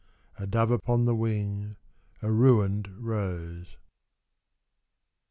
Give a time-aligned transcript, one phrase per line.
[0.39, 1.75] A dove upon the wing,
[2.23, 3.77] a ruined rose.